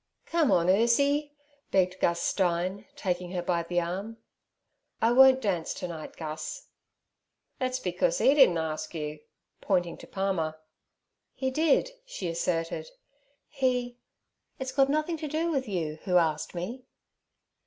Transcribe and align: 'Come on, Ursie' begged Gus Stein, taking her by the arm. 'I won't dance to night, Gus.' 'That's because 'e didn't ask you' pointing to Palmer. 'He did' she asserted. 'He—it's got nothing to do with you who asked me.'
'Come 0.25 0.49
on, 0.51 0.67
Ursie' 0.67 1.31
begged 1.69 1.99
Gus 1.99 2.19
Stein, 2.19 2.87
taking 2.95 3.33
her 3.33 3.43
by 3.43 3.61
the 3.61 3.79
arm. 3.79 4.17
'I 4.99 5.11
won't 5.11 5.41
dance 5.41 5.75
to 5.75 5.87
night, 5.87 6.17
Gus.' 6.17 6.69
'That's 7.59 7.77
because 7.77 8.19
'e 8.19 8.33
didn't 8.33 8.57
ask 8.57 8.95
you' 8.95 9.19
pointing 9.61 9.97
to 9.97 10.07
Palmer. 10.07 10.59
'He 11.35 11.51
did' 11.51 11.91
she 12.03 12.27
asserted. 12.27 12.89
'He—it's 13.49 14.71
got 14.71 14.89
nothing 14.89 15.17
to 15.17 15.27
do 15.27 15.51
with 15.51 15.67
you 15.67 15.99
who 16.05 16.17
asked 16.17 16.55
me.' 16.55 16.83